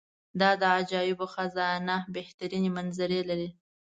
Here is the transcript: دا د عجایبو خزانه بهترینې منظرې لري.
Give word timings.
دا 0.39 0.49
د 0.61 0.63
عجایبو 0.77 1.25
خزانه 1.33 1.95
بهترینې 2.15 2.69
منظرې 2.77 3.21
لري. 3.29 3.49